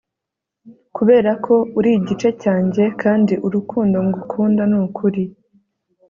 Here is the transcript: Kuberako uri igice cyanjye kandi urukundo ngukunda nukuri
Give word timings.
Kuberako 0.95 1.53
uri 1.77 1.89
igice 1.99 2.29
cyanjye 2.41 2.83
kandi 3.01 3.33
urukundo 3.47 3.97
ngukunda 4.07 4.63
nukuri 4.71 5.23